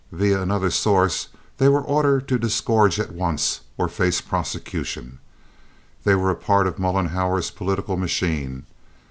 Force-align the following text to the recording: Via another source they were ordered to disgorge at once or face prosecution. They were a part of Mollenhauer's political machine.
Via 0.11 0.41
another 0.41 0.71
source 0.71 1.27
they 1.59 1.67
were 1.69 1.83
ordered 1.83 2.27
to 2.27 2.39
disgorge 2.39 2.99
at 2.99 3.13
once 3.13 3.61
or 3.77 3.87
face 3.87 4.19
prosecution. 4.19 5.19
They 6.05 6.15
were 6.15 6.31
a 6.31 6.35
part 6.35 6.65
of 6.65 6.79
Mollenhauer's 6.79 7.51
political 7.51 7.97
machine. 7.97 8.65